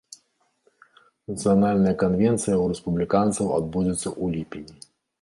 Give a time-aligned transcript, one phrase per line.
[1.33, 4.73] Нацыянальная канвенцыя ў рэспубліканцаў адбудзецца ў ліпені.